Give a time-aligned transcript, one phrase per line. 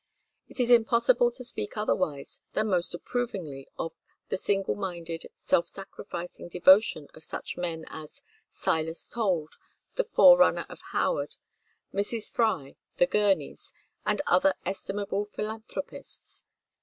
[0.47, 3.93] It is impossible to speak otherwise than most approvingly of
[4.29, 9.57] the single minded, self sacrificing devotion of such men as Silas Told,
[9.97, 11.35] the forerunner of Howard,
[11.93, 12.31] Mrs.
[12.31, 16.45] Fry, the Gurneys, and other estimable philanthropists.